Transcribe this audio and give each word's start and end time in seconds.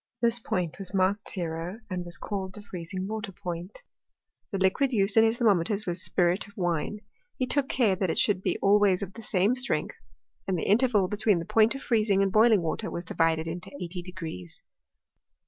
This 0.19 0.39
point 0.39 0.79
was 0.79 0.95
marked 0.95 1.27
ttro, 1.31 1.79
and 1.87 2.03
was 2.03 2.17
called 2.17 2.55
the 2.55 2.63
freezing 2.63 3.07
water 3.07 3.31
point. 3.31 3.83
The 4.51 4.57
liquid 4.57 4.91
used 4.91 5.15
in 5.15 5.23
his 5.23 5.37
thermometers 5.37 5.85
was 5.85 6.01
spirit 6.03 6.47
of 6.47 6.57
wine: 6.57 7.01
h^ 7.39 7.47
took 7.47 7.69
care 7.69 7.95
that 7.95 8.09
it 8.09 8.17
should 8.17 8.41
be 8.41 8.57
always 8.63 9.03
of 9.03 9.13
the 9.13 9.21
same 9.21 9.51
^l 9.53 9.57
strength, 9.59 9.97
and 10.47 10.57
the 10.57 10.63
interval 10.67 11.07
between 11.07 11.37
the 11.37 11.45
point 11.45 11.75
of 11.75 11.83
freez 11.83 12.07
ff 12.07 12.13
ing 12.13 12.23
and 12.23 12.31
boiling 12.31 12.63
water 12.63 12.89
was 12.89 13.05
divided 13.05 13.47
into 13.47 13.69
eighty 13.79 14.01
degrees. 14.01 14.63